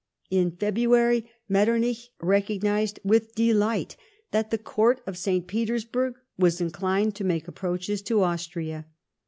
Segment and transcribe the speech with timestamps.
[0.31, 3.95] In February, Mcttcrnich recognised with delight
[4.31, 5.45] that the (^ourt of St.
[5.45, 8.87] Petersburg was inclined to make appniaches to Austria.